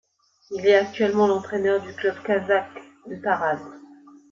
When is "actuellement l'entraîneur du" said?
0.77-1.93